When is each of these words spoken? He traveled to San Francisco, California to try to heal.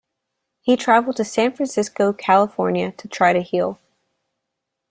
He 0.61 0.77
traveled 0.77 1.17
to 1.17 1.23
San 1.23 1.53
Francisco, 1.55 2.11
California 2.11 2.91
to 2.93 3.07
try 3.07 3.33
to 3.33 3.41
heal. 3.41 3.79